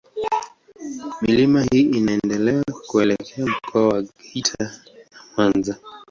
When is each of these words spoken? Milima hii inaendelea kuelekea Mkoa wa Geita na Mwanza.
Milima 1.21 1.63
hii 1.71 1.81
inaendelea 1.81 2.63
kuelekea 2.87 3.45
Mkoa 3.45 3.87
wa 3.87 4.01
Geita 4.01 4.57
na 5.11 5.23
Mwanza. 5.37 5.77